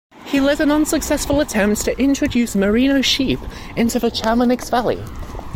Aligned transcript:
He 0.25 0.39
led 0.39 0.59
an 0.59 0.71
unsuccessful 0.71 1.41
attempt 1.41 1.85
to 1.85 1.95
introduce 2.01 2.55
Merino 2.55 3.01
sheep 3.03 3.37
into 3.75 3.99
the 3.99 4.09
Chamonix 4.09 4.67
valley. 4.67 5.03